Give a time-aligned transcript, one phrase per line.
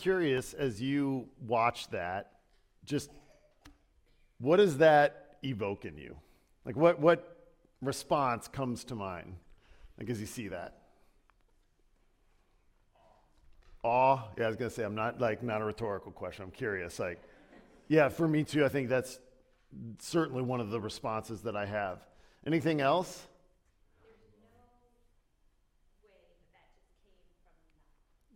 [0.00, 2.32] curious as you watch that,
[2.84, 3.10] just
[4.38, 6.16] what does that evoke in you?
[6.64, 7.52] Like, what, what
[7.82, 9.36] response comes to mind?
[9.98, 10.76] Like, as you see that?
[13.82, 14.28] Awe.
[14.36, 16.44] Yeah, I was gonna say I'm not like not a rhetorical question.
[16.44, 16.98] I'm curious.
[16.98, 17.18] Like,
[17.88, 18.64] yeah, for me too.
[18.64, 19.18] I think that's
[19.98, 22.06] certainly one of the responses that I have.
[22.46, 23.26] Anything else?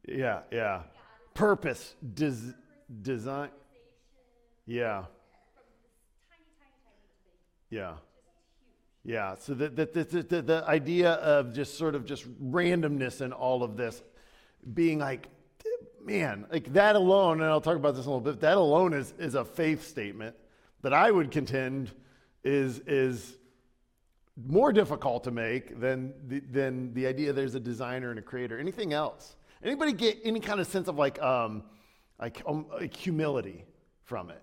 [0.09, 0.83] Yeah, yeah.
[1.35, 2.55] Purpose, des-
[3.03, 3.51] design.
[4.67, 5.05] Yeah.
[7.71, 7.95] Yeah.
[9.05, 9.35] Yeah.
[9.41, 13.63] So the, the, the, the, the idea of just sort of just randomness and all
[13.63, 14.03] of this
[14.73, 15.29] being like,
[16.05, 18.93] man, like that alone, and I'll talk about this in a little bit, that alone
[18.93, 20.37] is, is a faith statement
[20.83, 21.91] that I would contend
[22.45, 23.37] is, is
[24.37, 28.59] more difficult to make than the, than the idea there's a designer and a creator.
[28.59, 29.37] Anything else?
[29.65, 31.63] Anybody get any kind of sense of like, um,
[32.21, 33.65] like, um, like humility
[34.03, 34.43] from it?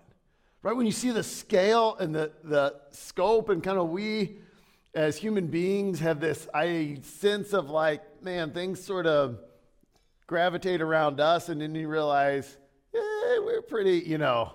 [0.62, 0.76] Right?
[0.76, 4.38] When you see the scale and the, the scope, and kind of we
[4.94, 9.38] as human beings have this I sense of like, man, things sort of
[10.26, 12.56] gravitate around us, and then you realize,
[12.92, 14.52] eh, we're pretty, you know,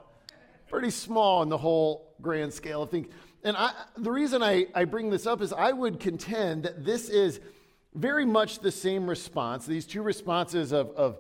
[0.70, 3.08] pretty small in the whole grand scale of things.
[3.44, 7.10] And I, the reason I, I bring this up is I would contend that this
[7.10, 7.40] is
[7.98, 11.18] very much the same response, these two responses of, of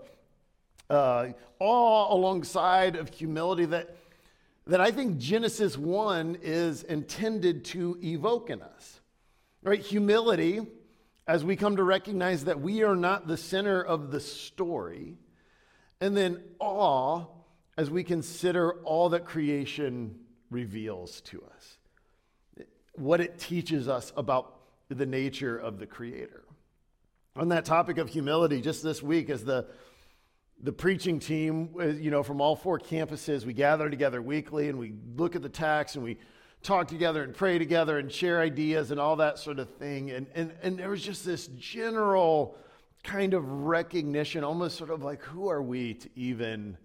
[0.89, 1.29] uh,
[1.59, 3.95] awe alongside of humility that,
[4.67, 9.01] that I think Genesis 1 is intended to evoke in us.
[9.63, 9.81] Right?
[9.81, 10.61] Humility,
[11.27, 15.17] as we come to recognize that we are not the center of the story,
[15.99, 17.25] and then awe,
[17.75, 20.19] as we consider all that creation
[20.51, 21.77] reveals to us,
[22.93, 24.59] what it teaches us about
[24.89, 26.43] the nature of the Creator.
[27.37, 29.67] On that topic of humility, just this week, as the
[30.59, 34.79] the preaching team, uh, you know, from all four campuses, we gather together weekly and
[34.79, 36.17] we look at the text and we
[36.63, 40.09] talk together and pray together and share ideas and all that sort of thing.
[40.09, 42.57] And, and, and there was just this general
[43.03, 46.75] kind of recognition, almost sort of like, who are we to even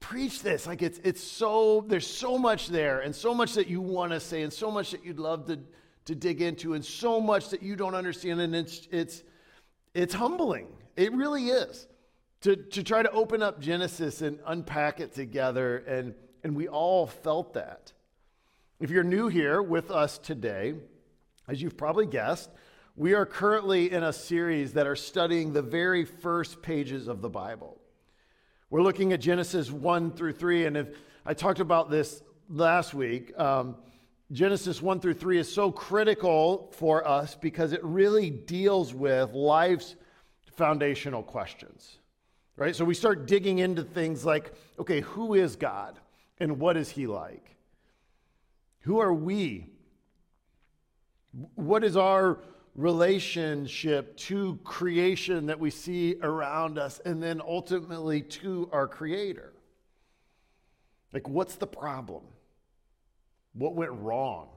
[0.00, 0.66] preach this.
[0.66, 4.20] Like it's it's so there's so much there and so much that you want to
[4.20, 5.58] say and so much that you'd love to
[6.06, 9.22] to dig into and so much that you don't understand and it's it's
[9.94, 10.68] it's humbling.
[10.96, 11.86] It really is.
[12.42, 17.06] To to try to open up Genesis and unpack it together and and we all
[17.06, 17.92] felt that.
[18.80, 20.74] If you're new here with us today,
[21.48, 22.50] as you've probably guessed,
[22.96, 27.30] we are currently in a series that are studying the very first pages of the
[27.30, 27.80] Bible.
[28.70, 30.66] We're looking at Genesis 1 through 3.
[30.66, 30.88] And if
[31.24, 33.76] I talked about this last week, um,
[34.32, 39.96] Genesis 1 through 3 is so critical for us because it really deals with life's
[40.56, 41.98] foundational questions.
[42.56, 42.74] Right?
[42.74, 45.98] So we start digging into things like okay, who is God
[46.38, 47.56] and what is he like?
[48.80, 49.70] Who are we?
[51.54, 52.38] What is our
[52.74, 59.52] relationship to creation that we see around us and then ultimately to our creator.
[61.12, 62.24] Like, what's the problem?
[63.54, 64.48] What went wrong?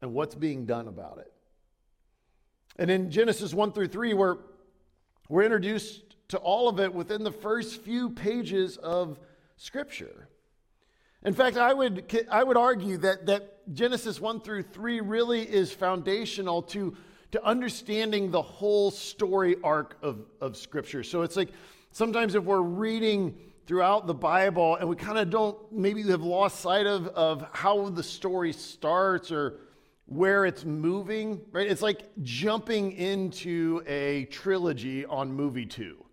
[0.00, 1.32] And what's being done about it?
[2.76, 4.36] And in Genesis 1 through 3, we're,
[5.28, 9.18] we're introduced to all of it within the first few pages of
[9.56, 10.28] Scripture.
[11.24, 15.72] In fact, I would, I would argue that, that Genesis 1 through 3 really is
[15.72, 16.96] foundational to,
[17.32, 21.02] to understanding the whole story arc of, of Scripture.
[21.02, 21.50] So it's like
[21.92, 26.60] sometimes if we're reading throughout the Bible and we kind of don't, maybe have lost
[26.60, 29.60] sight of, of how the story starts or
[30.06, 31.66] where it's moving, right?
[31.66, 36.04] It's like jumping into a trilogy on movie two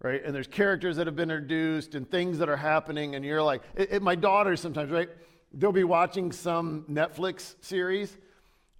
[0.00, 0.24] right?
[0.24, 3.62] And there's characters that have been introduced and things that are happening, and you're like,
[3.74, 5.08] it, it, my daughters sometimes, right?
[5.52, 8.16] They'll be watching some Netflix series,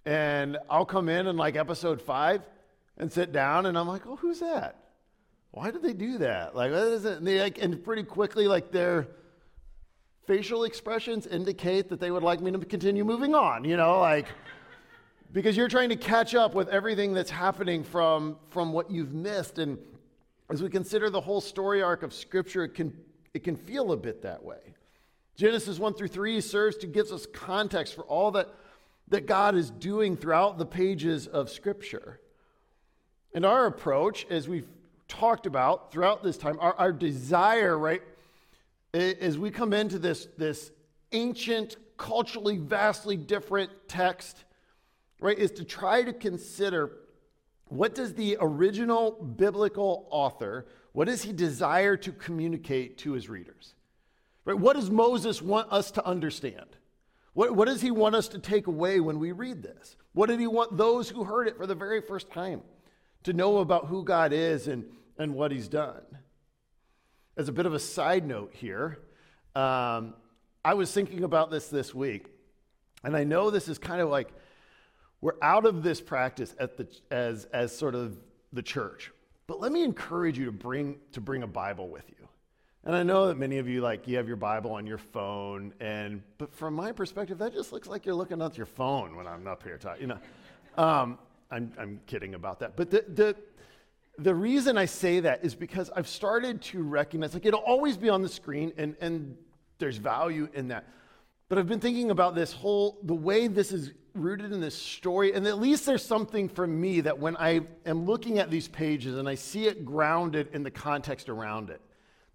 [0.05, 2.41] and I'll come in in like episode five
[2.97, 4.88] and sit down, and I'm like, oh, who's that?
[5.51, 6.55] Why did they do that?
[6.55, 6.71] Like?
[6.71, 9.07] And, they, like, and pretty quickly, like, their
[10.27, 14.27] facial expressions indicate that they would like me to continue moving on, you know, like,
[15.31, 19.57] because you're trying to catch up with everything that's happening from, from what you've missed.
[19.57, 19.79] And
[20.51, 22.95] as we consider the whole story arc of Scripture, it can,
[23.33, 24.75] it can feel a bit that way.
[25.35, 28.49] Genesis 1 through 3 serves to give us context for all that,
[29.07, 32.19] that God is doing throughout the pages of Scripture.
[33.33, 34.67] And our approach, as we've
[35.09, 38.01] talked about throughout this time, our, our desire, right,
[38.93, 40.71] as we come into this, this
[41.11, 44.45] ancient, culturally vastly different text,
[45.19, 46.91] right, is to try to consider
[47.65, 53.75] what does the original biblical author, what does he desire to communicate to his readers?
[54.45, 54.57] Right?
[54.57, 56.65] What does Moses want us to understand?
[57.33, 59.97] What, what does he want us to take away when we read this?
[60.13, 62.61] What did he want those who heard it for the very first time
[63.23, 64.85] to know about who God is and,
[65.19, 66.01] and what he's done?
[67.37, 68.97] As a bit of a side note here,
[69.55, 70.15] um,
[70.65, 72.27] I was thinking about this this week,
[73.03, 74.29] and I know this is kind of like
[75.21, 78.17] we're out of this practice at the, as, as sort of
[78.53, 79.11] the church.
[79.47, 82.15] But let me encourage you to bring, to bring a Bible with you.
[82.85, 85.73] And I know that many of you like you have your Bible on your phone,
[85.81, 89.27] and but from my perspective, that just looks like you're looking at your phone when
[89.27, 90.01] I'm up here talking.
[90.01, 91.19] You know, um,
[91.51, 92.77] I'm I'm kidding about that.
[92.77, 93.35] But the the
[94.21, 98.09] the reason I say that is because I've started to recognize like it'll always be
[98.09, 99.37] on the screen, and and
[99.77, 100.87] there's value in that.
[101.47, 105.33] But I've been thinking about this whole the way this is rooted in this story,
[105.33, 109.15] and at least there's something for me that when I am looking at these pages
[109.17, 111.81] and I see it grounded in the context around it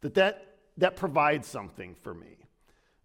[0.01, 2.37] that that, that provides something for me.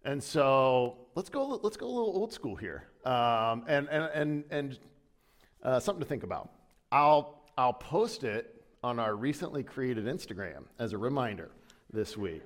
[0.04, 4.44] And so let's go, let's go a little old school here um, and, and, and,
[4.50, 4.78] and
[5.62, 6.50] uh, something to think about.
[6.90, 11.50] I'll, I'll post it on our recently created Instagram as a reminder
[11.92, 12.42] this week.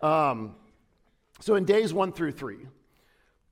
[0.00, 0.54] Um,
[1.40, 2.66] so in days one through three,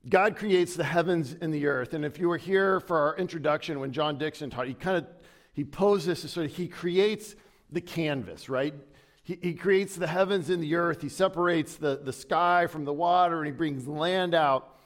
[0.08, 1.94] God creates the heavens and the earth.
[1.94, 5.06] And if you were here for our introduction when John Dixon taught, he kind of
[5.52, 7.36] he posed this as sort of he creates
[7.70, 8.74] the canvas, right?
[9.22, 11.00] He, he creates the heavens and the earth.
[11.00, 14.78] He separates the, the sky from the water, and he brings land out.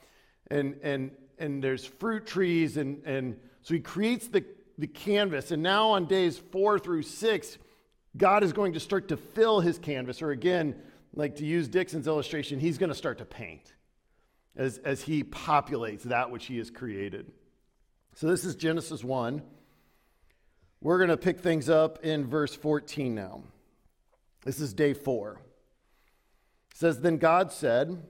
[0.51, 2.77] And, and, and there's fruit trees.
[2.77, 4.45] And, and so he creates the,
[4.79, 5.51] the canvas.
[5.51, 7.57] And now on days four through six,
[8.17, 10.21] God is going to start to fill his canvas.
[10.21, 10.75] Or again,
[11.13, 13.73] like to use Dixon's illustration, he's going to start to paint
[14.55, 17.31] as, as he populates that which he has created.
[18.15, 19.41] So this is Genesis 1.
[20.81, 23.43] We're going to pick things up in verse 14 now.
[24.45, 25.41] This is day four.
[26.71, 28.01] It says, Then God said,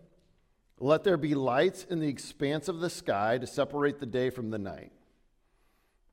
[0.80, 4.52] Let there be lights in the expanse of the sky to separate the day from
[4.52, 4.92] the night.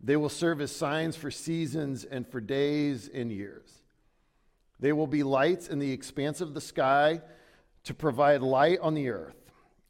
[0.01, 3.83] They will serve as signs for seasons and for days and years.
[4.79, 7.23] They will be lights in the expanse of the sky
[7.85, 9.37] to provide light on the earth.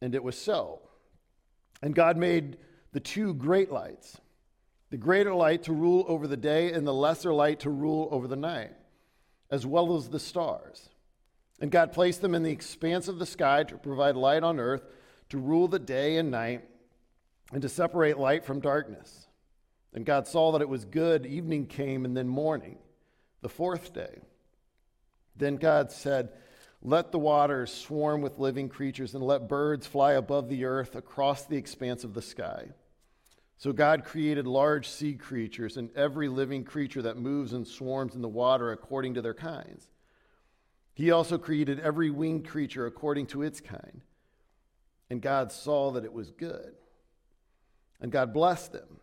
[0.01, 0.81] And it was so.
[1.83, 2.59] And God made
[2.93, 4.21] the two great lights
[4.89, 8.29] the greater light to rule over the day, and the lesser light to rule over
[8.29, 8.71] the night
[9.51, 10.89] as well as the stars.
[11.61, 14.85] And God placed them in the expanse of the sky to provide light on earth,
[15.31, 16.65] to rule the day and night,
[17.53, 19.26] and to separate light from darkness.
[19.97, 21.25] And God saw that it was good.
[21.25, 22.77] Evening came, and then morning,
[23.41, 24.21] the fourth day.
[25.35, 26.29] Then God said,
[26.83, 31.47] Let the waters swarm with living creatures, and let birds fly above the earth across
[31.47, 32.67] the expanse of the sky.
[33.57, 38.21] So God created large sea creatures and every living creature that moves and swarms in
[38.21, 39.89] the water according to their kinds.
[40.93, 44.03] He also created every winged creature according to its kind.
[45.09, 46.75] And God saw that it was good.
[47.99, 48.99] And God blessed them.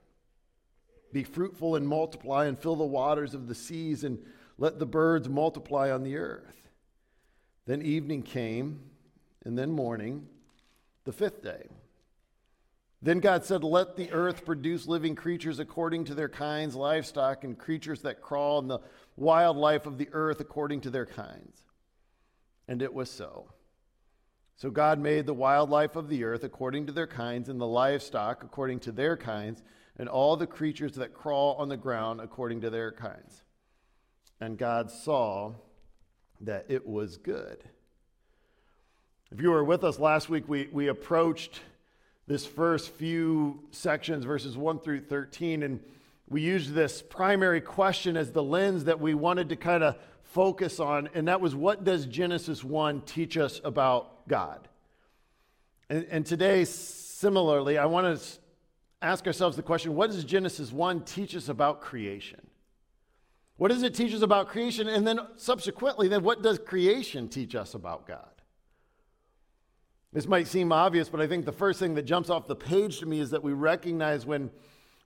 [1.14, 4.20] Be fruitful and multiply and fill the waters of the seas and
[4.58, 6.70] let the birds multiply on the earth.
[7.66, 8.82] Then evening came,
[9.46, 10.28] and then morning,
[11.06, 11.70] the fifth day.
[13.02, 17.58] Then God said, Let the earth produce living creatures according to their kinds, livestock, and
[17.58, 18.80] creatures that crawl, and the
[19.16, 21.62] wildlife of the earth according to their kinds.
[22.68, 23.50] And it was so.
[24.56, 28.44] So God made the wildlife of the earth according to their kinds, and the livestock
[28.44, 29.62] according to their kinds,
[29.98, 33.44] and all the creatures that crawl on the ground according to their kinds.
[34.40, 35.54] And God saw
[36.42, 37.64] that it was good.
[39.32, 41.62] If you were with us last week, we, we approached
[42.28, 45.80] this first few sections, verses 1 through 13, and
[46.30, 50.80] we used this primary question as the lens that we wanted to kind of focus
[50.80, 54.68] on, and that was what does Genesis 1 teach us about God?
[55.90, 58.26] And, and today, similarly, I want to
[59.04, 62.48] ask ourselves the question what does Genesis 1 teach us about creation?
[63.58, 64.88] What does it teach us about creation?
[64.88, 68.30] And then subsequently, then what does creation teach us about God?
[70.12, 73.00] This might seem obvious, but I think the first thing that jumps off the page
[73.00, 74.52] to me is that we recognize when,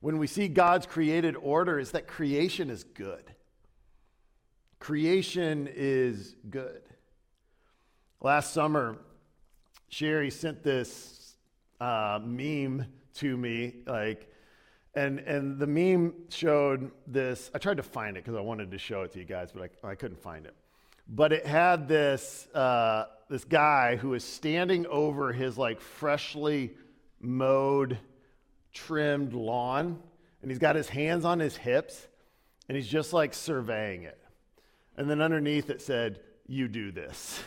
[0.02, 3.34] when we see God's created order is that creation is good.
[4.80, 6.82] Creation is good.
[8.22, 8.98] Last summer,
[9.90, 11.36] Sherry sent this
[11.80, 12.86] uh, meme
[13.18, 14.32] to me, like,
[14.96, 17.52] and and the meme showed this.
[17.54, 19.70] I tried to find it because I wanted to show it to you guys, but
[19.84, 20.56] I, I couldn't find it.
[21.08, 22.48] But it had this.
[22.54, 26.72] Uh, this guy who is standing over his like freshly
[27.20, 27.98] mowed,
[28.74, 30.02] trimmed lawn,
[30.42, 32.08] and he's got his hands on his hips,
[32.68, 34.20] and he's just like surveying it.
[34.96, 37.42] And then underneath it said, You do this.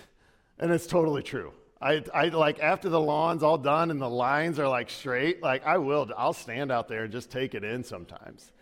[0.59, 1.53] And it's totally true.
[1.81, 5.65] I, I like after the lawn's all done and the lines are like straight, like
[5.67, 8.53] I will, I'll stand out there and just take it in sometimes.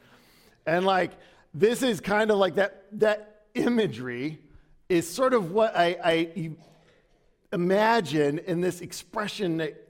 [0.67, 1.13] And like
[1.53, 4.39] this is kind of like that that imagery
[4.89, 6.51] is sort of what I, I
[7.53, 9.89] imagine in this expression that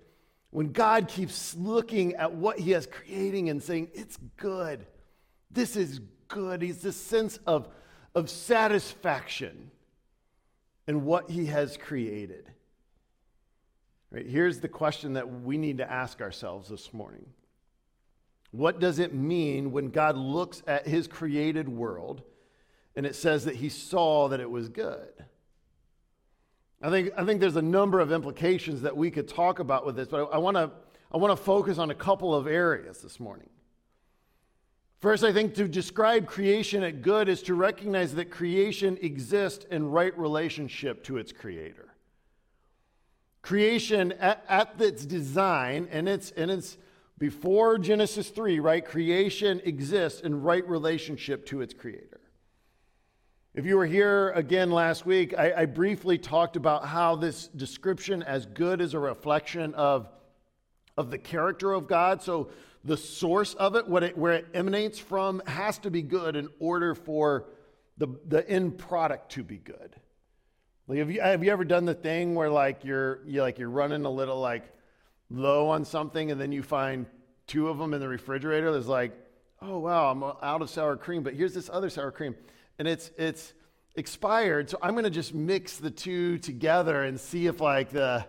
[0.51, 4.87] when God keeps looking at what he has creating and saying, it's good.
[5.51, 6.63] This is good.
[6.63, 7.69] He's this sense of,
[8.15, 9.71] of satisfaction
[10.87, 12.51] in what he has created.
[14.11, 17.27] Right, here's the question that we need to ask ourselves this morning.
[18.51, 22.23] What does it mean when God looks at his created world
[22.97, 25.13] and it says that he saw that it was good?
[26.81, 29.97] I think, I think there's a number of implications that we could talk about with
[29.97, 30.71] this, but I, I want to
[31.11, 33.49] I wanna focus on a couple of areas this morning.
[35.01, 39.89] First, I think to describe creation at good is to recognize that creation exists in
[39.91, 41.88] right relationship to its creator.
[43.43, 46.77] Creation at, at its design, and it's, and it's
[47.19, 48.85] before Genesis 3, right?
[48.85, 52.21] Creation exists in right relationship to its creator.
[53.55, 58.23] If you were here again last week, I, I, briefly talked about how this description
[58.23, 60.09] as good is a reflection of,
[60.97, 62.23] of the character of God.
[62.23, 62.51] So
[62.85, 66.49] the source of it, what it, where it emanates from, has to be good in
[66.61, 67.47] order for
[67.97, 69.97] the, the end product to be good.
[70.89, 73.69] Like, have you, have you ever done the thing where like you're, you like you're
[73.69, 74.65] running a little like
[75.29, 77.05] low on something and then you find
[77.47, 78.73] two of them in the refrigerator?
[78.73, 79.13] There's like,
[79.61, 82.35] oh wow, I'm out of sour cream, but here's this other sour cream.
[82.79, 83.53] And it's, it's
[83.97, 88.25] expired, so I'm to just mix the two together and see if like the,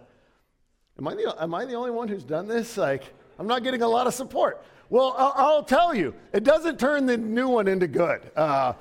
[0.98, 2.76] am I the, am I the only one who's done this?
[2.76, 3.04] Like,
[3.38, 4.62] I'm not getting a lot of support.
[4.90, 8.32] Well, I'll, I'll tell you, it doesn't turn the new one into good.
[8.36, 8.74] Uh,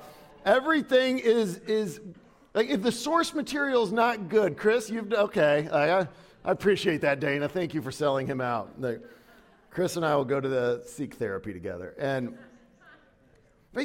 [0.43, 2.01] everything is is
[2.53, 5.69] like if the source material is not good, Chris, you've okay.
[5.71, 6.07] I, I
[6.45, 7.47] appreciate that, Dana.
[7.47, 8.79] Thank you for selling him out.
[8.79, 9.01] Like,
[9.69, 11.95] Chris and I will go to the seek therapy together.
[11.99, 12.37] And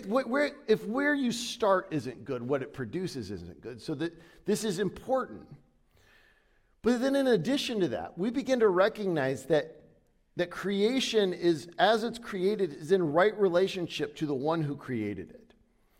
[0.06, 3.82] where, if where you start isn't good, what it produces isn't good.
[3.82, 4.12] So that
[4.46, 5.46] this is important.
[6.82, 9.80] But then, in addition to that, we begin to recognize that
[10.36, 15.30] that creation is, as it's created, is in right relationship to the one who created
[15.30, 15.54] it.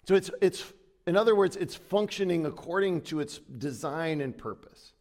[0.06, 0.72] So it's, it's
[1.06, 4.92] in other words, it's functioning according to its design and purpose.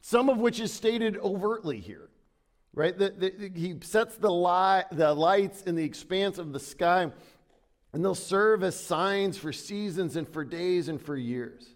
[0.00, 2.08] Some of which is stated overtly here,
[2.74, 2.96] right?
[2.96, 7.10] The, the, he sets the, li- the lights in the expanse of the sky,
[7.92, 11.66] and they'll serve as signs for seasons and for days and for years.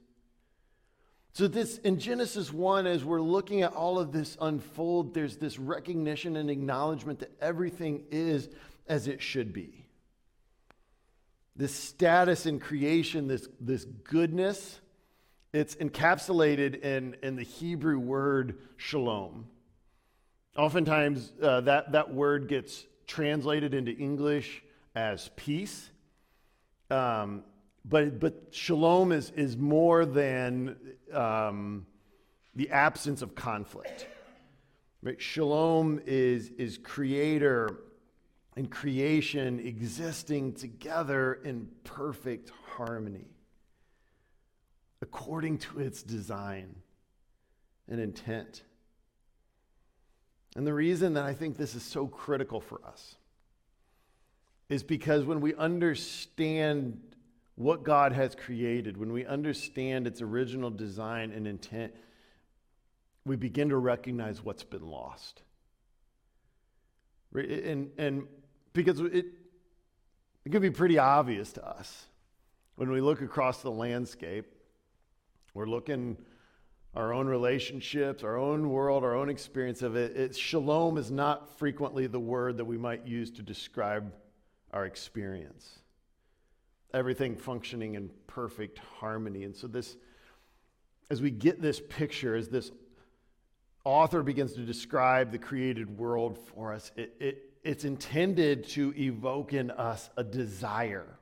[1.32, 5.59] So, this in Genesis 1, as we're looking at all of this unfold, there's this
[5.59, 8.49] recognition and acknowledgement that everything is
[8.88, 9.87] as it should be.
[11.57, 14.80] This status in creation, this, this goodness,
[15.52, 19.47] it's encapsulated in, in the Hebrew word shalom.
[20.57, 24.62] Oftentimes, uh, that, that word gets translated into English
[24.95, 25.90] as peace.
[26.90, 27.45] Um,
[27.85, 30.76] but, but shalom is, is more than
[31.12, 31.87] um,
[32.54, 34.07] the absence of conflict.
[35.02, 35.21] Right?
[35.21, 37.76] Shalom is, is creator
[38.61, 43.25] and creation existing together in perfect harmony
[45.00, 46.75] according to its design
[47.88, 48.61] and intent.
[50.57, 53.17] And the reason that I think this is so critical for us
[54.69, 57.00] is because when we understand
[57.55, 61.95] what God has created, when we understand its original design and intent,
[63.25, 65.40] we begin to recognize what's been lost.
[67.33, 68.26] And, and
[68.73, 69.27] because it,
[70.45, 72.07] it can be pretty obvious to us
[72.77, 74.47] when we look across the landscape,
[75.55, 76.17] we're looking
[76.95, 80.17] our own relationships, our own world, our own experience of it.
[80.17, 80.37] it.
[80.37, 84.12] Shalom is not frequently the word that we might use to describe
[84.73, 85.81] our experience
[86.93, 89.45] everything functioning in perfect harmony.
[89.45, 89.97] And so, this,
[91.11, 92.71] as we get this picture, as this
[93.85, 99.52] author begins to describe the created world for us, it, it, it's intended to evoke
[99.52, 101.19] in us a desire,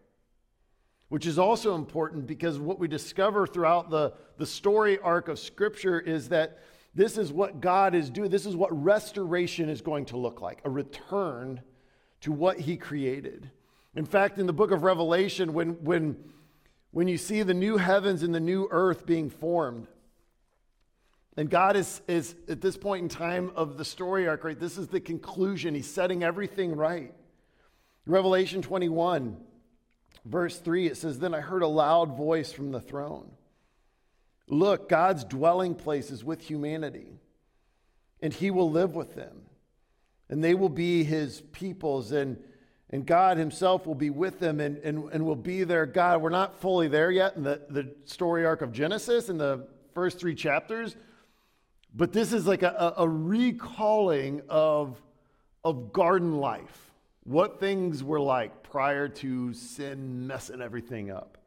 [1.08, 5.98] which is also important because what we discover throughout the, the story arc of Scripture
[5.98, 6.58] is that
[6.94, 8.30] this is what God is doing.
[8.30, 11.60] This is what restoration is going to look like a return
[12.22, 13.50] to what He created.
[13.94, 16.16] In fact, in the book of Revelation, when, when,
[16.92, 19.86] when you see the new heavens and the new earth being formed,
[21.38, 24.58] and God is, is, at this point in time of the story arc, right?
[24.58, 25.74] This is the conclusion.
[25.74, 27.14] He's setting everything right.
[28.04, 29.38] Revelation 21,
[30.28, 33.30] Verse 3, it says, Then I heard a loud voice from the throne.
[34.46, 37.18] Look, God's dwelling place is with humanity,
[38.20, 39.42] and he will live with them,
[40.28, 42.36] and they will be his peoples, and,
[42.90, 46.20] and God himself will be with them and, and, and will be their God.
[46.20, 50.18] We're not fully there yet in the, the story arc of Genesis in the first
[50.18, 50.94] three chapters,
[51.98, 55.02] but this is like a, a, recalling of,
[55.64, 56.92] of garden life,
[57.24, 61.38] what things were like prior to sin messing everything up.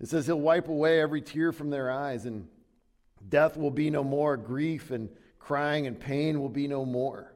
[0.00, 2.46] It says he'll wipe away every tear from their eyes, and
[3.28, 4.36] death will be no more.
[4.36, 5.08] Grief and
[5.40, 7.34] crying and pain will be no more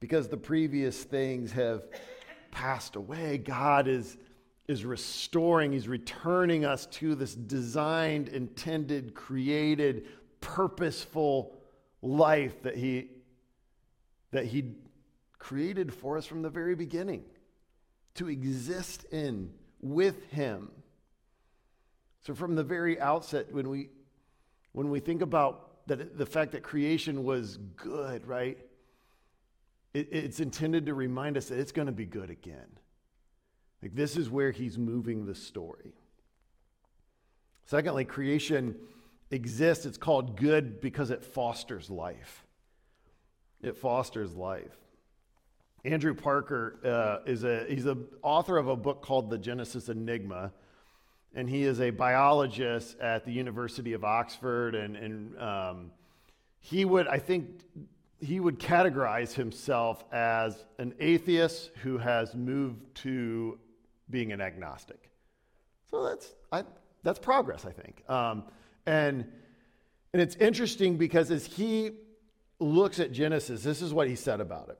[0.00, 1.84] because the previous things have
[2.50, 3.38] passed away.
[3.38, 4.16] God is,
[4.66, 10.08] is restoring, He's returning us to this designed, intended, created,
[10.42, 11.56] purposeful
[12.02, 13.08] life that He,
[14.32, 14.74] that he
[15.38, 17.24] created for us from the very beginning
[18.14, 19.50] to exist in
[19.80, 20.70] with Him.
[22.20, 23.88] So from the very outset, when we
[24.72, 28.58] when we think about that the fact that creation was good, right?
[29.92, 32.78] It, it's intended to remind us that it's going to be good again.
[33.82, 35.92] Like this is where he's moving the story.
[37.66, 38.76] Secondly, creation
[39.32, 39.86] exists.
[39.86, 42.44] It's called good because it fosters life.
[43.60, 44.76] It fosters life.
[45.84, 50.52] Andrew Parker uh, is a he's the author of a book called The Genesis Enigma
[51.34, 54.74] and he is a biologist at the University of Oxford.
[54.74, 55.90] And, and um,
[56.60, 57.60] he would, I think,
[58.20, 63.58] he would categorize himself as an atheist who has moved to
[64.10, 65.10] being an agnostic.
[65.90, 66.64] So that's, I,
[67.02, 68.08] that's progress, I think.
[68.08, 68.44] Um,
[68.86, 69.30] and,
[70.12, 71.92] and it's interesting because as he
[72.58, 74.78] looks at Genesis, this is what he said about it.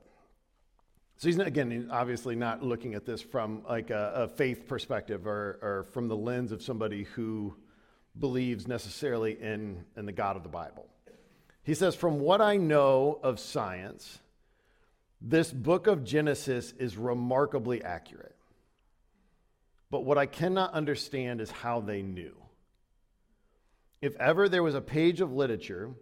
[1.18, 5.26] So he's not, again obviously not looking at this from like a, a faith perspective
[5.26, 7.54] or, or, from the lens of somebody who
[8.18, 10.88] believes necessarily in, in the God of the Bible.
[11.62, 14.18] He says, From what I know of science,
[15.20, 18.34] this book of Genesis is remarkably accurate.
[19.90, 22.34] But what I cannot understand is how they knew.
[24.02, 25.94] If ever there was a page of literature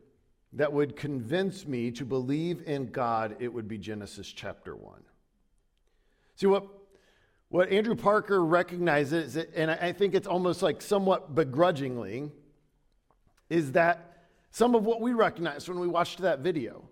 [0.54, 5.02] that would convince me to believe in God, it would be Genesis chapter 1.
[6.34, 6.66] See, what,
[7.50, 12.30] what Andrew Parker recognizes, and I think it's almost like somewhat begrudgingly,
[13.50, 16.88] is that some of what we recognize when we watched that video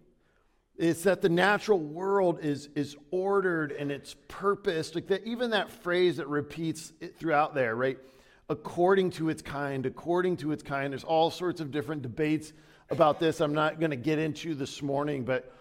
[0.77, 4.95] is that the natural world is, is ordered and it's purposed.
[4.95, 7.99] Like that, even that phrase that repeats throughout there, right?
[8.49, 10.93] According to its kind, according to its kind.
[10.93, 12.53] There's all sorts of different debates
[12.91, 13.41] about this.
[13.41, 15.55] I'm not going to get into this morning, but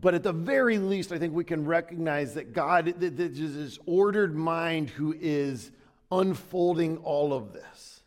[0.00, 3.78] but at the very least, I think we can recognize that God that is this
[3.86, 5.70] ordered mind who is
[6.10, 8.02] unfolding all of this.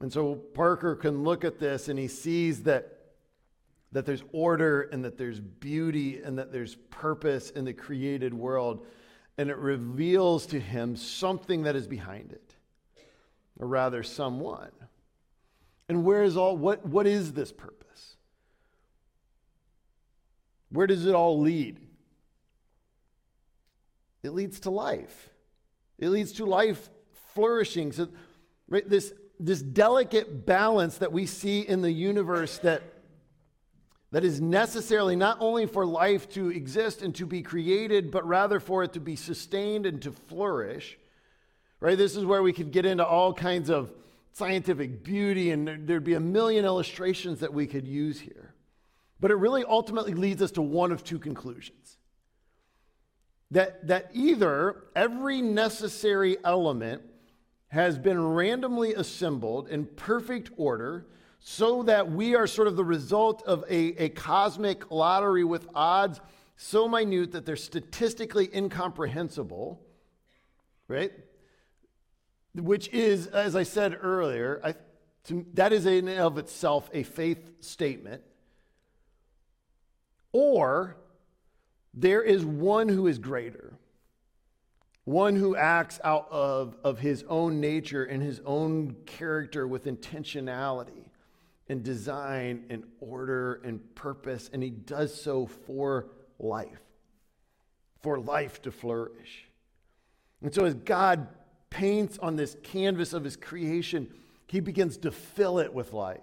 [0.00, 2.98] And so Parker can look at this and he sees that,
[3.92, 8.84] that there's order and that there's beauty and that there's purpose in the created world.
[9.38, 12.54] And it reveals to him something that is behind it,
[13.58, 14.70] or rather, someone.
[15.88, 18.16] And where is all, what, what is this purpose?
[20.70, 21.80] Where does it all lead?
[24.22, 25.30] It leads to life.
[25.98, 26.88] It leads to life
[27.34, 27.92] flourishing.
[27.92, 28.08] So,
[28.68, 32.82] right, this, this delicate balance that we see in the universe that,
[34.12, 38.60] that is necessarily not only for life to exist and to be created, but rather
[38.60, 40.98] for it to be sustained and to flourish.
[41.80, 41.98] Right?
[41.98, 43.92] This is where we could get into all kinds of
[44.34, 48.54] scientific beauty, and there'd be a million illustrations that we could use here.
[49.18, 51.96] But it really ultimately leads us to one of two conclusions
[53.50, 57.02] that, that either every necessary element
[57.68, 61.06] has been randomly assembled in perfect order
[61.44, 66.20] so that we are sort of the result of a, a cosmic lottery with odds
[66.56, 69.80] so minute that they're statistically incomprehensible,
[70.86, 71.10] right?
[72.54, 74.74] Which is, as I said earlier, I,
[75.24, 78.22] to, that is in and of itself a faith statement.
[80.30, 80.96] Or
[81.92, 83.72] there is one who is greater,
[85.04, 91.06] one who acts out of, of his own nature and his own character with intentionality
[91.68, 96.80] and design and order and purpose, and he does so for life,
[98.00, 99.48] for life to flourish.
[100.42, 101.28] And so, as God
[101.70, 104.12] paints on this canvas of his creation,
[104.46, 106.20] he begins to fill it with life.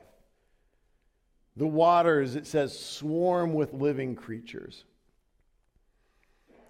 [1.55, 4.85] The waters, it says, swarm with living creatures.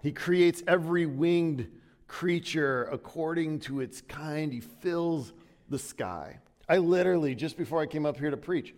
[0.02, 1.68] He creates every winged
[2.08, 4.52] creature according to its kind.
[4.52, 5.32] He fills
[5.68, 6.38] the sky.
[6.70, 8.76] I literally, just before I came up here to preach,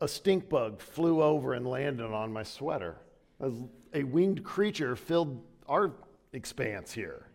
[0.00, 2.96] a stink bug flew over and landed on my sweater.
[3.92, 5.94] A winged creature filled our
[6.32, 7.26] expanse here.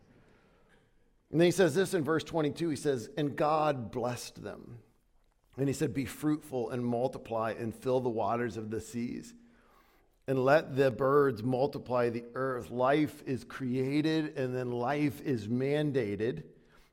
[1.32, 4.78] And then he says this in verse 22 he says, And God blessed them.
[5.58, 9.34] And he said, Be fruitful and multiply and fill the waters of the seas
[10.30, 12.72] and let the birds multiply the earth.
[12.72, 16.44] Life is created and then life is mandated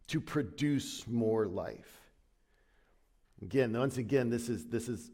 [0.09, 2.10] to produce more life.
[3.43, 5.11] Again, once again, this is, this is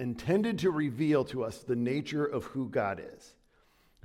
[0.00, 3.34] intended to reveal to us the nature of who God is,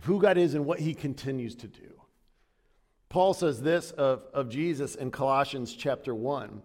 [0.02, 2.02] who God is and what he continues to do.
[3.10, 6.62] Paul says this of, of Jesus in Colossians chapter 1.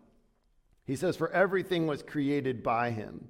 [0.86, 3.28] He says, For everything was created by him,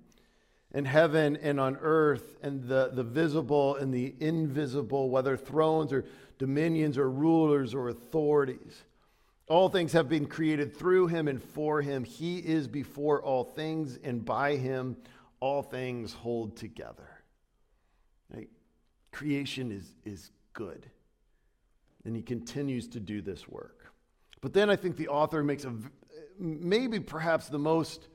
[0.74, 6.04] in heaven and on earth, and the, the visible and the invisible, whether thrones or
[6.38, 8.82] dominions or rulers or authorities.
[9.48, 12.02] All things have been created through him and for him.
[12.02, 14.96] He is before all things, and by him
[15.38, 17.22] all things hold together.
[18.34, 18.48] Right?
[19.12, 20.90] Creation is, is good,
[22.04, 23.92] and he continues to do this work.
[24.40, 25.72] But then I think the author makes a
[26.38, 28.08] maybe perhaps the most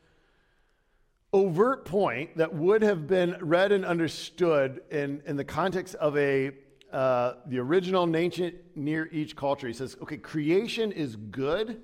[1.34, 6.52] overt point that would have been read and understood in, in the context of a
[6.91, 9.67] uh, the original ancient Near East culture.
[9.67, 11.82] He says, okay, creation is good,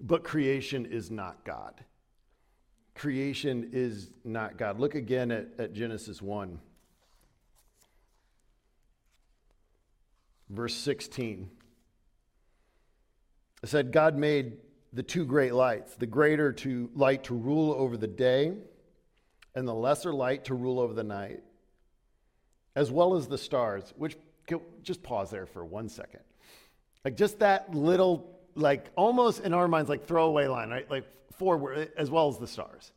[0.00, 1.84] but creation is not God.
[2.94, 4.78] Creation is not God.
[4.78, 6.58] Look again at, at Genesis 1,
[10.50, 11.50] verse 16.
[13.62, 14.58] It said, God made
[14.92, 18.52] the two great lights the greater to light to rule over the day,
[19.54, 21.40] and the lesser light to rule over the night
[22.74, 24.16] as well as the stars, which
[24.82, 26.20] just pause there for one second.
[27.04, 30.90] Like just that little, like almost in our minds, like throwaway line, right?
[30.90, 31.04] Like
[31.96, 32.92] as well as the stars.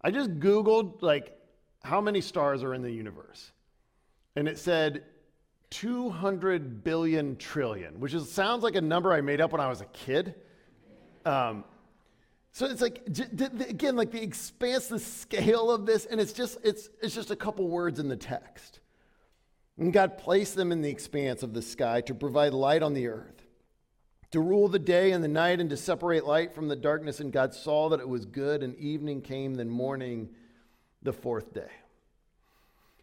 [0.00, 1.36] I just Googled like
[1.82, 3.50] how many stars are in the universe.
[4.36, 5.04] And it said
[5.70, 9.80] 200 billion trillion, which is, sounds like a number I made up when I was
[9.80, 10.34] a kid.
[11.24, 11.64] Um,
[12.52, 16.88] so it's like again, like the expanse, the scale of this, and it's just it's
[17.02, 18.78] it's just a couple words in the text.
[19.78, 23.08] And God placed them in the expanse of the sky to provide light on the
[23.08, 23.44] earth,
[24.30, 27.20] to rule the day and the night, and to separate light from the darkness.
[27.20, 30.28] And God saw that it was good, and evening came, then morning,
[31.02, 31.70] the fourth day.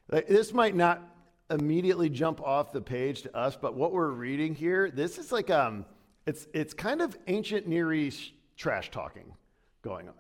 [0.09, 1.01] This might not
[1.49, 5.49] immediately jump off the page to us, but what we're reading here, this is like
[5.49, 5.85] um,
[6.25, 9.33] it's it's kind of ancient Near East trash talking
[9.81, 10.13] going on.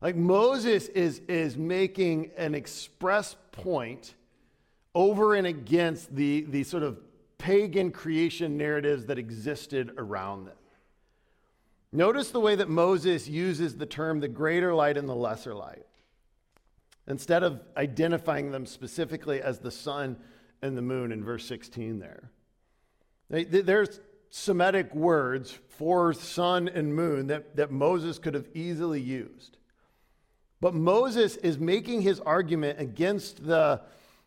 [0.00, 4.14] Like Moses is is making an express point
[4.96, 6.98] over and against the, the sort of
[7.36, 10.56] pagan creation narratives that existed around them.
[11.92, 15.84] Notice the way that Moses uses the term the greater light and the lesser light.
[17.06, 20.16] Instead of identifying them specifically as the sun
[20.62, 22.30] and the moon in verse 16 there.
[23.28, 29.58] There's Semitic words for sun and moon that, that Moses could have easily used.
[30.60, 33.82] But Moses is making his argument against the,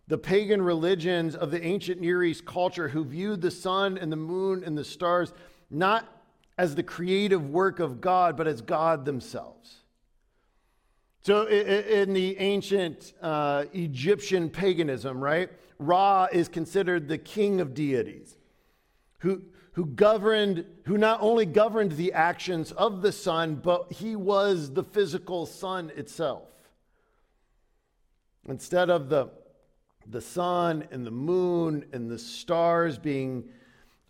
[0.09, 4.17] the pagan religions of the ancient Near East culture who viewed the sun and the
[4.17, 5.31] moon and the stars
[5.69, 6.23] not
[6.57, 9.77] as the creative work of God, but as God themselves.
[11.21, 18.35] So, in the ancient uh, Egyptian paganism, right, Ra is considered the king of deities
[19.19, 19.43] who,
[19.73, 24.83] who governed, who not only governed the actions of the sun, but he was the
[24.83, 26.47] physical sun itself.
[28.47, 29.29] Instead of the
[30.09, 33.49] the sun and the moon and the stars being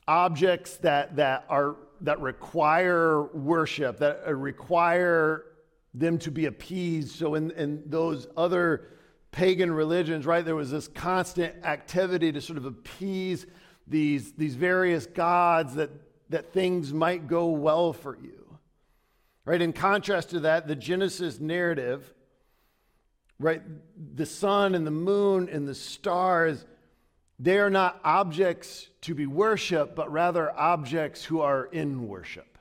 [0.07, 5.45] objects that, that, are, that require worship, that uh, require
[5.93, 7.15] them to be appeased.
[7.15, 8.87] So, in, in those other
[9.31, 13.45] pagan religions, right, there was this constant activity to sort of appease
[13.85, 15.89] these, these various gods that,
[16.29, 18.57] that things might go well for you.
[19.45, 19.61] Right?
[19.61, 22.13] In contrast to that, the Genesis narrative
[23.39, 23.61] right?
[24.15, 26.65] The sun and the moon and the stars,
[27.39, 32.57] they are not objects to be worshiped, but rather objects who are in worship.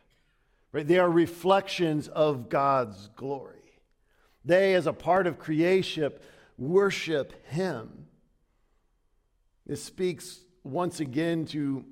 [0.73, 0.87] Right?
[0.87, 3.57] They are reflections of God's glory.
[4.45, 6.13] They, as a part of creation,
[6.57, 8.07] worship Him.
[9.67, 11.85] This speaks once again to,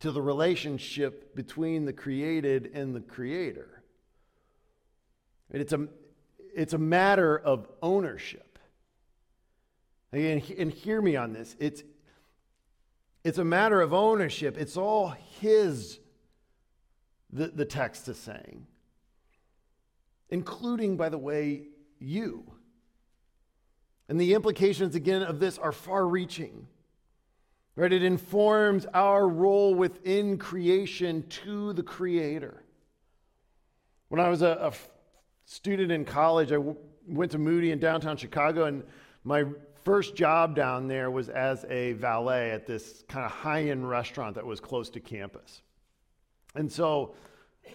[0.00, 3.82] to the relationship between the created and the Creator.
[5.50, 5.88] It's a,
[6.58, 8.58] it's a matter of ownership.
[10.12, 11.54] And, and hear me on this.
[11.58, 11.82] It's,
[13.24, 14.56] It's a matter of ownership.
[14.56, 15.98] It's all His,
[17.30, 18.66] the, the text is saying,
[20.30, 21.64] including, by the way,
[21.98, 22.52] you.
[24.08, 26.66] And the implications, again, of this are far reaching.
[27.76, 27.92] Right?
[27.92, 32.64] It informs our role within creation to the Creator.
[34.08, 34.72] When I was a, a
[35.48, 38.84] student in college, I w- went to Moody in downtown Chicago, and
[39.24, 39.44] my
[39.82, 44.34] first job down there was as a valet at this kind of high end restaurant
[44.34, 45.62] that was close to campus.
[46.54, 47.14] And so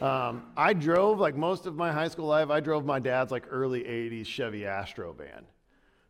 [0.01, 3.45] um, I drove, like most of my high school life, I drove my dad's like
[3.49, 5.43] early 80s Chevy Astro van.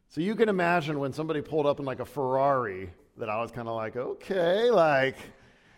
[0.10, 3.52] So you can imagine when somebody pulled up in like a Ferrari that I was
[3.52, 5.16] kind of like, okay, like,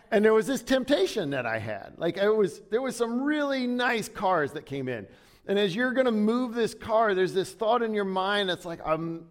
[0.10, 1.94] and there was this temptation that I had.
[1.98, 5.06] Like, it was, there was some really nice cars that came in.
[5.48, 8.66] And as you're going to move this car, there's this thought in your mind that's
[8.66, 8.80] like,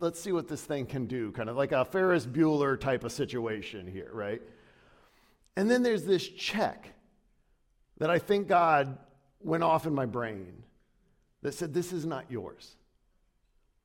[0.00, 3.10] let's see what this thing can do, kind of like a Ferris Bueller type of
[3.10, 4.40] situation here, right?
[5.56, 6.88] And then there's this check
[7.98, 8.96] that I think God
[9.40, 10.62] went off in my brain
[11.42, 12.76] that said, This is not yours.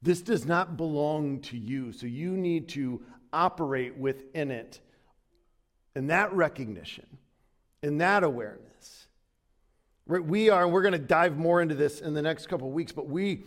[0.02, 1.92] This does not belong to you.
[1.92, 3.02] So you need to
[3.34, 4.80] operate within it.
[5.96, 7.06] And that recognition,
[7.84, 8.69] and that awareness
[10.10, 12.74] we are, and we're going to dive more into this in the next couple of
[12.74, 13.44] weeks, but we,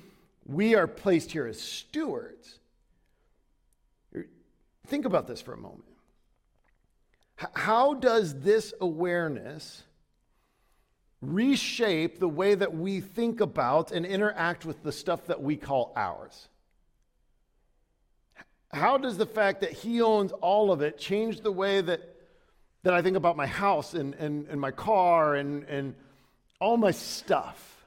[0.46, 2.59] we are placed here as stewards.
[4.87, 5.85] Think about this for a moment.
[7.55, 9.83] How does this awareness
[11.20, 15.92] reshape the way that we think about and interact with the stuff that we call
[15.96, 16.48] ours?
[18.72, 22.01] How does the fact that he owns all of it change the way that,
[22.85, 25.94] that I think about my house and, and, and my car and, and
[26.62, 27.85] all my stuff?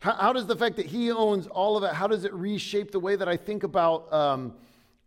[0.00, 2.92] How, how, does the fact that he owns all of it, how does it reshape
[2.92, 4.54] the way that I think about um,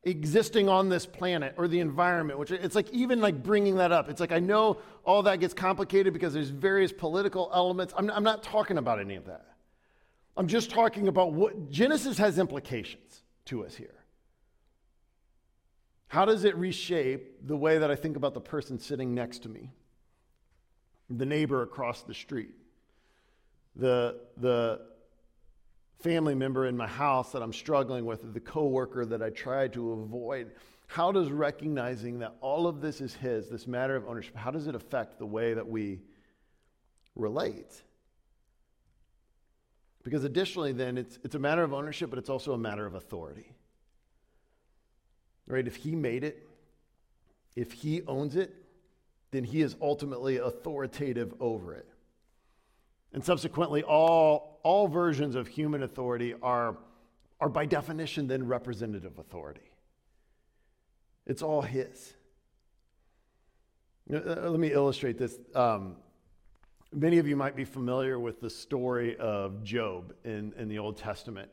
[0.04, 2.40] existing on this planet or the environment?
[2.40, 4.10] Which it's like even like bringing that up.
[4.10, 7.94] It's like I know all that gets complicated because there's various political elements.
[7.96, 9.46] I'm, I'm not talking about any of that.
[10.36, 13.96] I'm just talking about what Genesis has implications to us here.
[16.08, 19.50] How does it reshape the way that I think about the person sitting next to
[19.50, 19.72] me?
[21.18, 22.54] The neighbor across the street,
[23.76, 24.82] the, the
[26.02, 29.92] family member in my house that I'm struggling with, the coworker that I try to
[29.92, 30.52] avoid.
[30.88, 34.68] How does recognizing that all of this is his, this matter of ownership, how does
[34.68, 36.00] it affect the way that we
[37.16, 37.82] relate?
[40.04, 42.96] Because additionally, then, it's, it's a matter of ownership, but it's also a matter of
[42.96, 43.54] authority.
[45.48, 45.68] Right?
[45.68, 46.48] If he made it,
[47.56, 48.56] if he owns it,
[49.32, 51.88] then he is ultimately authoritative over it.
[53.14, 56.78] And subsequently, all, all versions of human authority are,
[57.40, 59.72] are by definition then representative authority.
[61.26, 62.14] It's all his.
[64.12, 65.38] Uh, uh, let me illustrate this.
[65.56, 65.98] Um,
[66.94, 70.98] many of you might be familiar with the story of Job in, in the Old
[70.98, 71.50] Testament.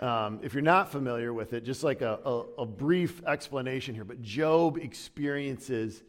[0.00, 4.04] Um, if you're not familiar with it, just like a, a, a brief explanation here,
[4.04, 6.02] but Job experiences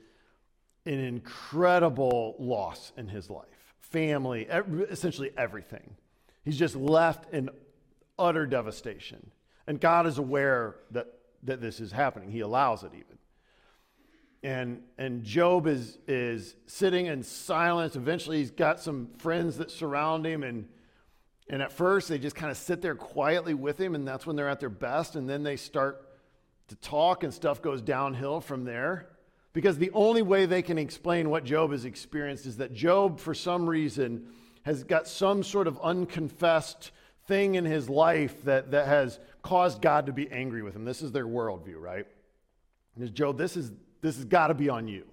[0.86, 3.46] an incredible loss in his life
[3.92, 4.48] family,
[4.90, 5.96] essentially everything.
[6.44, 7.50] He's just left in
[8.18, 9.32] utter devastation.
[9.68, 11.08] And God is aware that,
[11.44, 13.18] that this is happening, He allows it even.
[14.44, 17.96] And, and Job is, is sitting in silence.
[17.96, 20.42] Eventually, he's got some friends that surround him.
[20.42, 20.68] And,
[21.48, 24.36] and at first, they just kind of sit there quietly with him, and that's when
[24.36, 25.16] they're at their best.
[25.16, 26.10] And then they start
[26.70, 29.11] to talk, and stuff goes downhill from there.
[29.54, 33.34] Because the only way they can explain what Job has experienced is that Job, for
[33.34, 34.28] some reason,
[34.64, 36.92] has got some sort of unconfessed
[37.28, 40.86] thing in his life that, that has caused God to be angry with him.
[40.86, 42.06] This is their worldview, right?
[42.96, 45.06] And Job, this is this has got to be on you.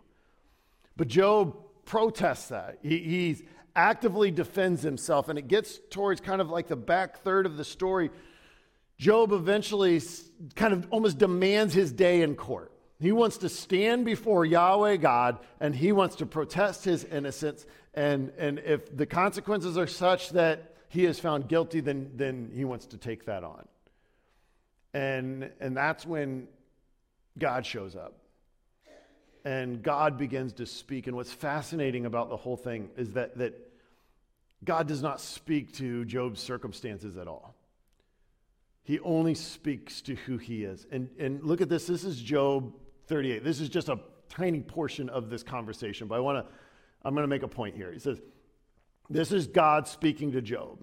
[0.97, 2.79] But Job protests that.
[2.83, 3.43] He he's
[3.77, 7.65] actively defends himself, and it gets towards kind of like the back third of the
[7.65, 8.11] story.
[8.99, 10.03] Job eventually
[10.57, 12.73] kind of almost demands his day in court.
[13.01, 17.65] He wants to stand before Yahweh God and he wants to protest his innocence.
[17.95, 22.65] And, and if the consequences are such that he is found guilty, then, then he
[22.65, 23.69] wants to take that on.
[24.95, 26.49] And, and that's when
[27.39, 28.15] God shows up.
[29.45, 31.07] And God begins to speak.
[31.07, 33.55] And what's fascinating about the whole thing is that, that
[34.65, 37.55] God does not speak to Job's circumstances at all.
[38.83, 40.87] He only speaks to who he is.
[40.91, 41.87] And, and look at this.
[41.87, 42.73] This is Job
[43.09, 43.43] 38.
[43.43, 46.53] This is just a tiny portion of this conversation, but I want to,
[47.03, 47.93] I'm going to make a point here.
[47.93, 48.21] He says,
[49.09, 50.79] This is God speaking to Job.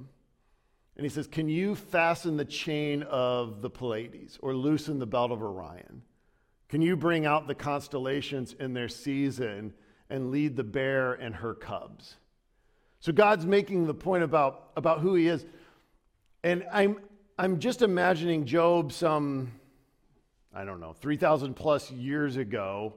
[0.98, 5.32] And he says, Can you fasten the chain of the Pleiades or loosen the belt
[5.32, 6.02] of Orion?
[6.70, 9.74] Can you bring out the constellations in their season
[10.10, 12.16] and lead the bear and her cubs?
[13.00, 15.46] So God's making the point about, about who he is.
[16.44, 16.98] And I'm,
[17.38, 19.52] I'm just imagining Job some,
[20.56, 22.94] I don't know, 3,000 plus years ago.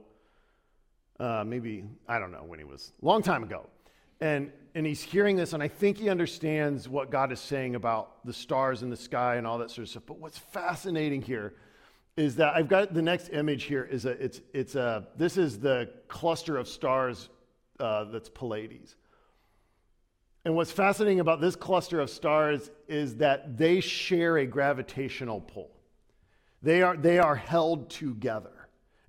[1.19, 3.67] Uh, maybe, I don't know when he was, long time ago.
[4.21, 8.25] And, and he's hearing this, and I think he understands what God is saying about
[8.25, 10.03] the stars in the sky and all that sort of stuff.
[10.05, 11.55] But what's fascinating here
[12.15, 15.59] is that I've got the next image here is a, it's, it's a, this is
[15.59, 17.27] the cluster of stars
[17.81, 18.95] uh, that's Pleiades.
[20.45, 25.71] And what's fascinating about this cluster of stars is that they share a gravitational pull.
[26.61, 28.51] They are, they are held together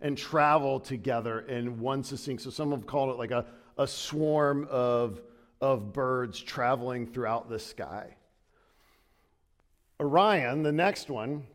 [0.00, 2.42] and travel together in one succinct.
[2.42, 5.20] So some have called it like a, a swarm of,
[5.60, 8.16] of birds traveling throughout the sky.
[10.00, 11.46] Orion, the next one,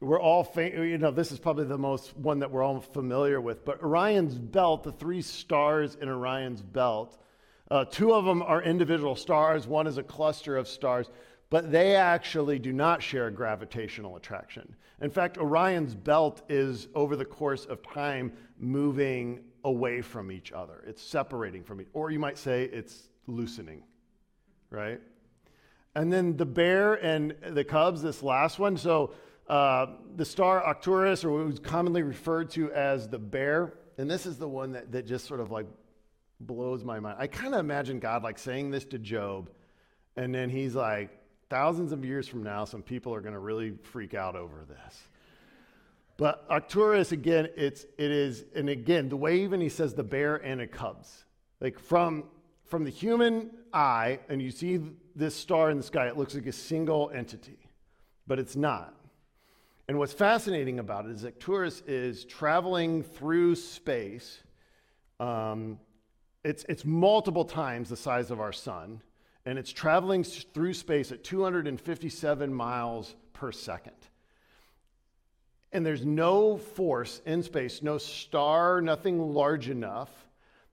[0.00, 3.64] we're all, you know, this is probably the most one that we're all familiar with,
[3.64, 7.18] but Orion's belt, the three stars in Orion's belt,
[7.70, 11.08] uh, two of them are individual stars, one is a cluster of stars,
[11.50, 14.74] but they actually do not share gravitational attraction.
[15.00, 20.84] In fact, Orion's belt is, over the course of time, moving away from each other.
[20.86, 23.82] It's separating from each or you might say it's loosening,
[24.70, 25.00] right?
[25.94, 28.76] And then the bear and the cubs, this last one.
[28.76, 29.12] So
[29.48, 34.48] uh, the star Arcturus, or commonly referred to as the bear, and this is the
[34.48, 35.66] one that, that just sort of like
[36.40, 37.16] blows my mind.
[37.18, 39.50] I kind of imagine God like saying this to Job,
[40.16, 41.10] and then he's like,
[41.54, 45.06] thousands of years from now, some people are going to really freak out over this.
[46.16, 50.34] But Arcturus, again, it's, it is, and again, the way even he says the bear
[50.34, 51.26] and the cubs,
[51.60, 52.24] like from,
[52.64, 54.80] from the human eye, and you see
[55.14, 57.68] this star in the sky, it looks like a single entity,
[58.26, 58.92] but it's not.
[59.86, 64.40] And what's fascinating about it is Arcturus is traveling through space
[65.20, 65.78] um,
[66.42, 69.00] it's, it's multiple times the size of our sun,
[69.46, 73.92] and it's traveling through space at 257 miles per second.
[75.72, 80.10] And there's no force in space, no star, nothing large enough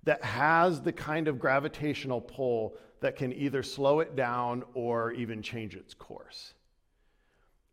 [0.04, 5.42] that has the kind of gravitational pull that can either slow it down or even
[5.42, 6.54] change its course.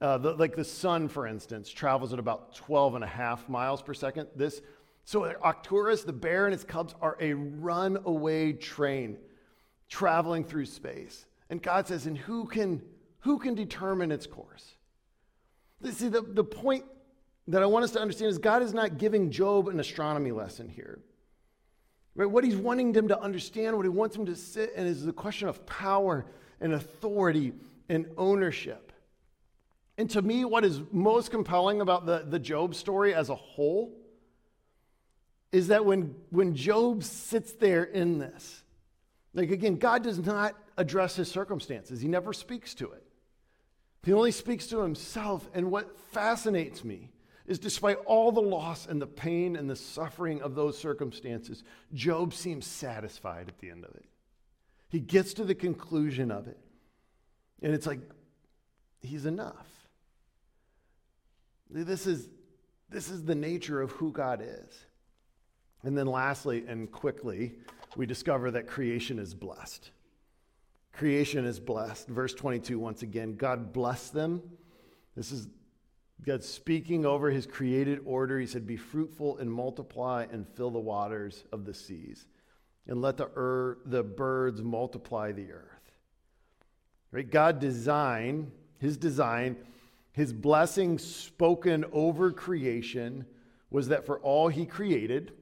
[0.01, 3.83] Uh, the, like the sun, for instance, travels at about 12 and a half miles
[3.83, 4.29] per second.
[4.35, 4.63] This
[5.05, 9.17] so Arcturus, the bear and its cubs are a runaway train
[9.89, 11.27] traveling through space.
[11.51, 12.83] And God says, and who can,
[13.21, 14.75] who can determine its course?
[15.93, 16.85] See, the, the point
[17.49, 20.69] that I want us to understand is God is not giving Job an astronomy lesson
[20.69, 20.99] here.
[22.15, 22.31] Right?
[22.31, 25.13] What he's wanting them to understand, what he wants them to sit in is the
[25.13, 26.27] question of power
[26.61, 27.53] and authority
[27.89, 28.93] and ownership.
[29.97, 33.97] And to me, what is most compelling about the, the Job story as a whole
[35.51, 38.63] is that when, when Job sits there in this,
[39.39, 43.05] like again, God does not address his circumstances, he never speaks to it.
[44.03, 45.49] He only speaks to himself.
[45.55, 47.11] And what fascinates me
[47.47, 51.63] is despite all the loss and the pain and the suffering of those circumstances,
[51.95, 54.05] Job seems satisfied at the end of it.
[54.89, 56.59] He gets to the conclusion of it.
[57.63, 58.01] And it's like,
[59.03, 59.67] he's enough.
[61.71, 62.29] This is,
[62.89, 64.85] this is the nature of who God is.
[65.83, 67.55] And then, lastly and quickly,
[67.97, 69.91] we discover that creation is blessed.
[70.93, 72.09] Creation is blessed.
[72.09, 74.43] Verse 22, once again, God blessed them.
[75.17, 75.49] This is
[76.25, 78.39] God speaking over his created order.
[78.41, 82.27] He said, Be fruitful and multiply and fill the waters of the seas,
[82.87, 85.93] and let the, er, the birds multiply the earth.
[87.13, 87.31] Right?
[87.31, 89.57] God design, his design,
[90.13, 93.25] his blessing spoken over creation
[93.71, 95.33] was that for all he created,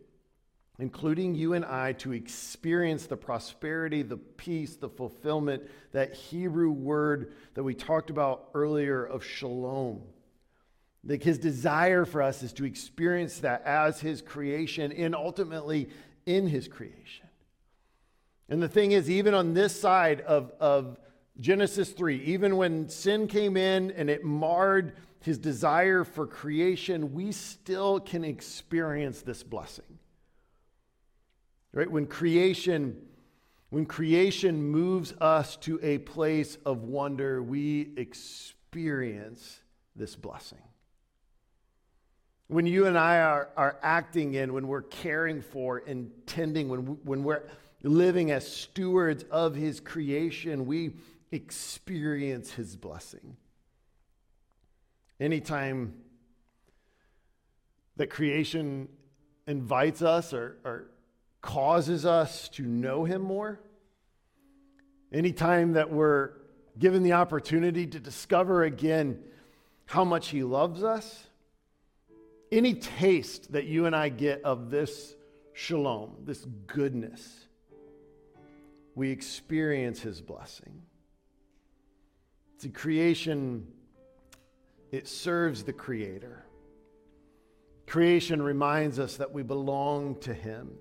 [0.79, 5.63] including you and I, to experience the prosperity, the peace, the fulfillment,
[5.93, 10.03] that Hebrew word that we talked about earlier of shalom.
[11.07, 15.89] Like his desire for us is to experience that as his creation and ultimately
[16.27, 17.29] in his creation.
[18.49, 20.99] And the thing is, even on this side of, of
[21.41, 27.33] Genesis 3, even when sin came in and it marred his desire for creation, we
[27.33, 29.96] still can experience this blessing.
[31.77, 31.91] Right?
[31.91, 32.97] When creation
[33.71, 39.61] when creation moves us to a place of wonder, we experience
[39.97, 40.63] this blessing.
[42.47, 47.25] When you and I are, are acting in, when we're caring for, intending, when, when
[47.25, 47.43] we're
[47.83, 50.95] living as stewards of His creation, we
[51.33, 53.37] experience His blessing.
[55.19, 55.95] Anytime
[57.97, 58.89] that creation
[59.49, 60.87] invites us or, or
[61.47, 63.61] causes us to know Him more.
[65.13, 66.33] Anytime that we're
[66.79, 69.23] given the opportunity to discover again
[69.87, 71.25] how much He loves us,
[72.51, 75.15] any taste that you and I get of this
[75.55, 77.47] shalom, this goodness,
[78.97, 80.83] we experience His blessing.
[82.59, 83.69] See, creation,
[84.91, 86.45] it serves the Creator.
[87.87, 90.73] Creation reminds us that we belong to Him.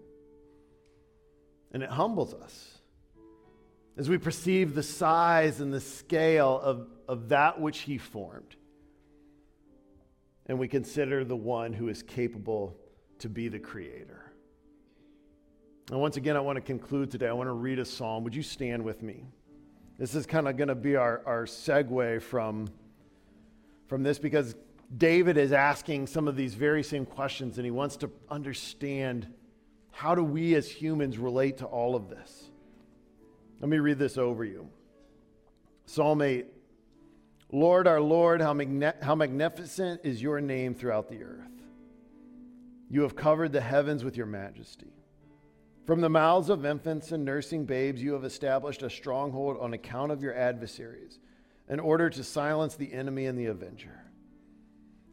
[1.75, 2.77] And it humbles us
[3.97, 8.55] as we perceive the size and the scale of, of that which He formed.
[10.45, 12.77] And we consider the one who is capable
[13.19, 14.31] to be the Creator.
[15.91, 17.27] And once again, I want to conclude today.
[17.27, 18.23] I want to read a psalm.
[18.23, 19.25] Would you stand with me?
[19.99, 22.69] This is kind of going to be our, our segue from,
[23.87, 24.55] from this because
[24.97, 29.27] David is asking some of these very same questions and he wants to understand
[29.95, 32.49] how do we as humans relate to all of this.
[33.61, 34.67] Let me read this over you.
[35.85, 36.47] Psalm 8
[37.53, 41.47] Lord, our Lord, how, magne- how magnificent is your name throughout the earth.
[42.89, 44.91] You have covered the heavens with your majesty.
[45.85, 50.11] From the mouths of infants and nursing babes, you have established a stronghold on account
[50.11, 51.19] of your adversaries,
[51.69, 54.03] in order to silence the enemy and the avenger.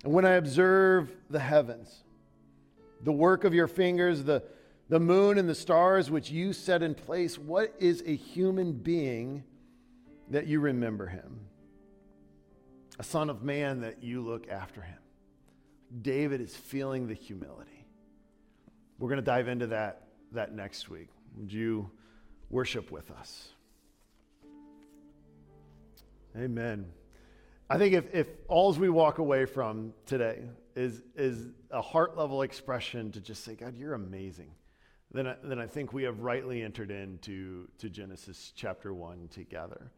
[0.02, 2.02] And when I observe the heavens,
[3.00, 4.42] the work of your fingers, the,
[4.88, 9.44] the moon and the stars which you set in place, what is a human being
[10.28, 11.40] that you remember him?
[12.98, 14.98] A son of man that you look after him.
[16.00, 17.86] David is feeling the humility.
[18.98, 21.08] We're going to dive into that, that next week.
[21.36, 21.90] Would you
[22.50, 23.48] worship with us?
[26.36, 26.86] Amen.
[27.68, 30.42] I think if, if all we walk away from today
[30.74, 34.50] is, is a heart level expression to just say, God, you're amazing,
[35.12, 39.90] then I, then I think we have rightly entered into to Genesis chapter 1 together.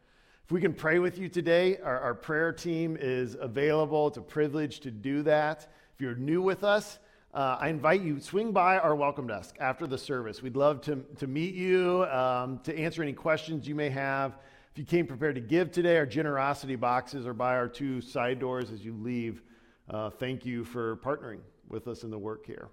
[0.45, 4.09] If we can pray with you today, our, our prayer team is available.
[4.09, 5.69] It's a privilege to do that.
[5.95, 6.99] If you're new with us,
[7.33, 10.43] uh, I invite you, swing by our welcome desk after the service.
[10.43, 14.39] We'd love to, to meet you, um, to answer any questions you may have.
[14.73, 18.41] If you came prepared to give today, our generosity boxes are by our two side
[18.41, 19.43] doors as you leave.
[19.89, 21.39] Uh, thank you for partnering
[21.69, 22.69] with us in the work here.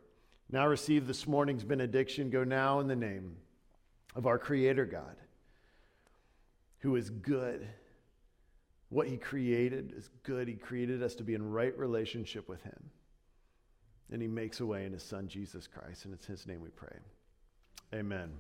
[0.52, 2.30] Now receive this morning's benediction.
[2.30, 3.38] Go now in the name
[4.16, 5.16] of our Creator God,
[6.80, 7.68] who is good.
[8.90, 10.50] What He created is good.
[10.50, 12.90] He created us to be in right relationship with Him.
[14.12, 16.04] And He makes a way in His Son, Jesus Christ.
[16.04, 16.98] And it's His name we pray.
[17.94, 18.32] Amen.